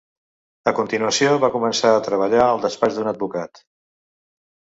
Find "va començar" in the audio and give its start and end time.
1.43-1.91